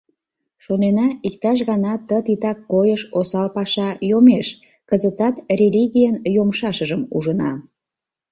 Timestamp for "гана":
1.69-1.93